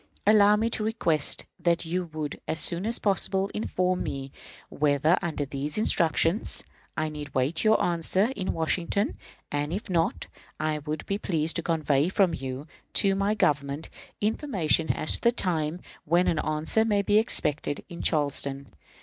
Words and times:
Allow 0.25 0.55
me 0.55 0.67
to 0.71 0.83
request 0.83 1.45
that 1.59 1.85
you 1.85 2.05
would, 2.05 2.41
as 2.47 2.59
soon 2.59 2.87
as 2.87 2.97
possible, 2.97 3.51
inform 3.53 4.01
me 4.01 4.31
whether, 4.69 5.15
under 5.21 5.45
these 5.45 5.77
instructions, 5.77 6.63
I 6.97 7.07
need 7.07 7.27
await 7.35 7.63
your 7.63 7.79
answer 7.83 8.33
in 8.35 8.53
Washington; 8.53 9.15
and, 9.51 9.71
if 9.71 9.91
not, 9.91 10.25
I 10.59 10.79
would 10.79 11.05
be 11.05 11.19
pleased 11.19 11.55
to 11.57 11.61
convey 11.61 12.09
from 12.09 12.33
you, 12.33 12.65
to 12.93 13.13
my 13.13 13.35
government, 13.35 13.89
information 14.21 14.91
as 14.91 15.11
to 15.11 15.21
the 15.21 15.31
time 15.31 15.79
when 16.03 16.27
an 16.27 16.39
answer 16.39 16.83
may 16.83 17.03
be 17.03 17.19
expected 17.19 17.85
in 17.87 18.01
Charleston. 18.01 18.73